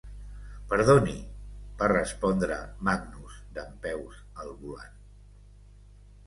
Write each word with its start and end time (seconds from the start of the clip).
"Perdoni", 0.69 1.11
va 1.81 1.89
respondre 1.93 2.57
Magnus 2.89 3.37
dempeus 3.59 4.19
al 4.45 4.51
volant. 4.65 4.99